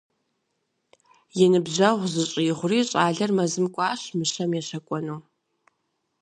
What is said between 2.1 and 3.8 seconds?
зыщӏигъури, щӏалэр мэзым